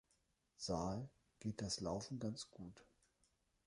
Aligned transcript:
Sal 0.57 1.11
geht 1.37 1.61
das 1.61 1.79
Laufen 1.79 2.17
ganz 2.17 2.49
gut. 2.49 2.87